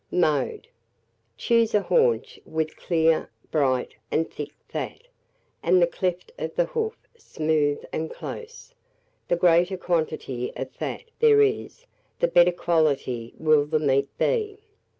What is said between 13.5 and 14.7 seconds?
the meat be.